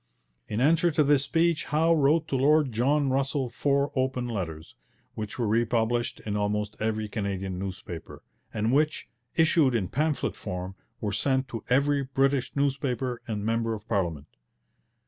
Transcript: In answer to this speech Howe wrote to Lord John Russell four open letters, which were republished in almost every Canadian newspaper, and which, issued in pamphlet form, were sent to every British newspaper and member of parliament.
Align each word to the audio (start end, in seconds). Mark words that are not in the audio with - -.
In 0.47 0.59
answer 0.59 0.89
to 0.93 1.03
this 1.03 1.25
speech 1.25 1.65
Howe 1.65 1.93
wrote 1.93 2.27
to 2.29 2.35
Lord 2.35 2.71
John 2.71 3.11
Russell 3.11 3.49
four 3.49 3.91
open 3.95 4.27
letters, 4.27 4.73
which 5.13 5.37
were 5.37 5.47
republished 5.47 6.19
in 6.25 6.35
almost 6.35 6.75
every 6.79 7.07
Canadian 7.07 7.59
newspaper, 7.59 8.23
and 8.51 8.73
which, 8.73 9.09
issued 9.35 9.75
in 9.75 9.89
pamphlet 9.89 10.35
form, 10.35 10.73
were 11.01 11.11
sent 11.13 11.47
to 11.49 11.63
every 11.69 12.03
British 12.03 12.51
newspaper 12.55 13.21
and 13.27 13.45
member 13.45 13.75
of 13.75 13.87
parliament. 13.87 14.25